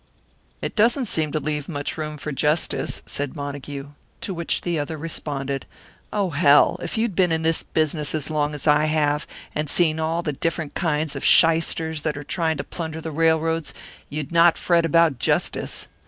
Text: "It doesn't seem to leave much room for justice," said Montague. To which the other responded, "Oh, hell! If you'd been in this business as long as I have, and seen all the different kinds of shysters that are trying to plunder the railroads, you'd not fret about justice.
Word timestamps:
"It 0.63 0.75
doesn't 0.75 1.05
seem 1.05 1.31
to 1.31 1.39
leave 1.39 1.69
much 1.69 1.95
room 1.95 2.17
for 2.17 2.31
justice," 2.31 3.03
said 3.05 3.35
Montague. 3.35 3.89
To 4.21 4.33
which 4.33 4.61
the 4.61 4.79
other 4.79 4.97
responded, 4.97 5.67
"Oh, 6.11 6.31
hell! 6.31 6.79
If 6.81 6.97
you'd 6.97 7.13
been 7.15 7.31
in 7.31 7.43
this 7.43 7.61
business 7.61 8.15
as 8.15 8.31
long 8.31 8.55
as 8.55 8.65
I 8.65 8.85
have, 8.85 9.27
and 9.53 9.69
seen 9.69 9.99
all 9.99 10.23
the 10.23 10.33
different 10.33 10.73
kinds 10.73 11.15
of 11.15 11.23
shysters 11.23 12.01
that 12.01 12.17
are 12.17 12.23
trying 12.23 12.57
to 12.57 12.63
plunder 12.63 12.99
the 12.99 13.11
railroads, 13.11 13.75
you'd 14.09 14.31
not 14.31 14.57
fret 14.57 14.87
about 14.87 15.19
justice. 15.19 15.85